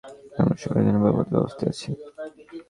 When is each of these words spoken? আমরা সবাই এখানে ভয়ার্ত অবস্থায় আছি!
আমরা 0.39 0.55
সবাই 0.63 0.81
এখানে 0.81 0.99
ভয়ার্ত 1.03 1.31
অবস্থায় 1.41 1.71
আছি! 1.73 1.89